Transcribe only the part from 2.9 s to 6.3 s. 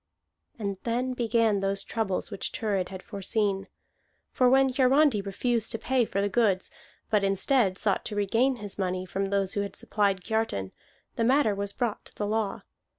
foreseen. For when Hiarandi refused to pay for the